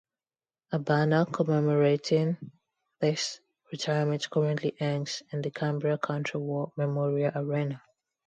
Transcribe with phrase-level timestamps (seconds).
[0.71, 2.53] A banner commemorating
[3.01, 3.39] this
[3.71, 7.83] retirement currently hangs in the Cambria Country War Memorial Arena.